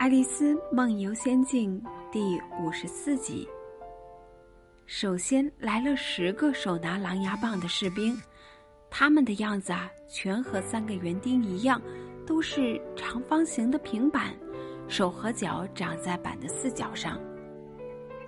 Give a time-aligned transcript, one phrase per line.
[0.00, 1.78] 爱丽丝梦游仙境
[2.10, 3.46] 第五十四集。
[4.86, 8.18] 首先来了十个手拿狼牙棒的士兵，
[8.88, 11.78] 他们的样子啊，全和三个园丁一样，
[12.26, 14.34] 都是长方形的平板，
[14.88, 17.20] 手和脚长在板的四角上。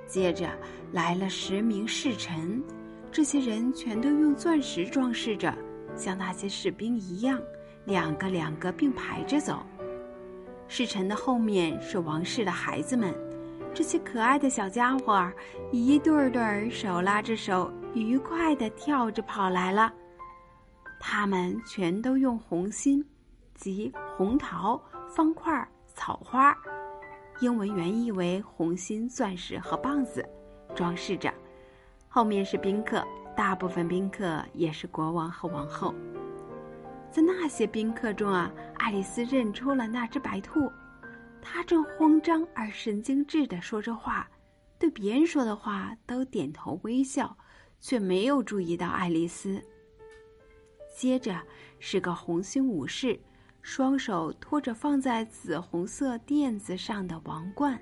[0.06, 0.50] 接着
[0.92, 2.62] 来了十名侍臣，
[3.10, 5.56] 这些人全都用钻石装饰着，
[5.96, 7.40] 像那些士兵一样，
[7.86, 9.64] 两个两个并排着走。
[10.74, 13.14] 侍臣的后面是王室的孩子们，
[13.74, 15.30] 这些可爱的小家伙儿
[15.70, 19.92] 一对儿对儿手拉着手，愉快地跳着跑来了。
[20.98, 23.06] 他们全都用红心、
[23.54, 24.82] 及红桃、
[25.14, 26.56] 方块、草花
[27.42, 30.26] （英文原意为红心、钻石和棒子）
[30.74, 31.30] 装饰着。
[32.08, 35.94] 后面是宾客，大部分宾客也是国王和王后。
[37.10, 38.50] 在那些宾客中啊，
[38.82, 40.68] 爱丽丝认出了那只白兔，
[41.40, 44.28] 它正慌张而神经质地说着话，
[44.76, 47.36] 对别人说的话都点头微笑，
[47.80, 49.62] 却没有注意到爱丽丝。
[50.96, 51.40] 接着
[51.78, 53.16] 是个红心武士，
[53.60, 57.80] 双手托着放在紫红色垫子上的王冠。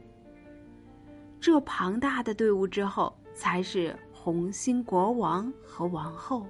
[1.40, 6.46] 这庞大的队伍之后，才是红心国王和王后。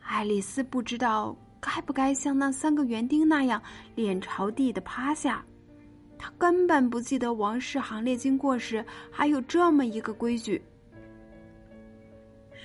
[0.00, 3.62] 爱丽丝不知道该不该像那三个园丁那样
[3.94, 5.44] 脸朝地的趴下，
[6.18, 10.62] 他根本不记得王室行列经过时还有这么一个规矩。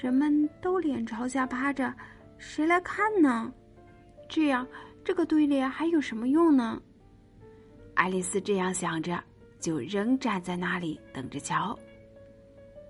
[0.02, 1.94] 人们都脸朝下趴着，
[2.38, 3.52] 谁来看呢？
[4.30, 4.68] 这样
[5.04, 6.82] 这个队列还有什么用呢？
[7.96, 9.24] 爱丽丝这样想着，
[9.60, 11.78] 就仍站在那里等着瞧。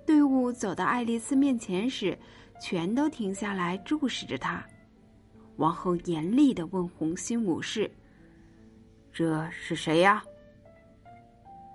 [0.06, 2.18] 队伍走到爱丽丝面前时。
[2.62, 4.64] 全都停下来注视着她。
[5.58, 7.90] 王后严厉的问红心武士
[9.14, 10.24] ：“这是谁呀？”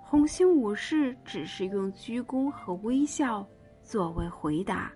[0.03, 3.47] 红心武士只是用鞠躬和微笑
[3.83, 4.91] 作为回答。